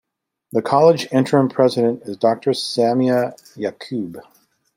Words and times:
The 0.51 0.63
college 0.63 1.07
interim 1.11 1.47
president 1.47 2.01
is 2.07 2.17
Doctor 2.17 2.53
Samia 2.53 3.33
Yaqub. 3.55 4.19